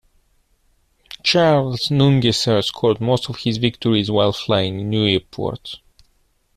Charles 1.21 1.89
Nungesser 1.89 2.63
scored 2.63 2.99
most 2.99 3.29
of 3.29 3.37
his 3.37 3.57
victories 3.57 4.09
while 4.09 4.33
flying 4.33 4.89
Nieuports. 4.89 5.77